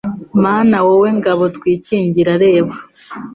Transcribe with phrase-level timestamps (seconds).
[0.43, 2.75] Mana wowe ngabo twikingira reba